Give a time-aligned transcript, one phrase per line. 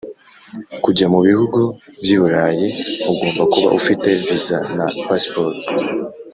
[0.83, 1.59] Kujya mu bihugu
[2.03, 2.67] by’ iburayi
[3.11, 5.57] ugomba kuba ufite viza na pasiporo